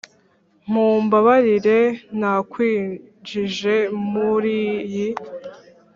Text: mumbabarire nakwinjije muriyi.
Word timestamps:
mumbabarire 0.71 1.79
nakwinjije 2.19 3.75
muriyi. 4.09 5.07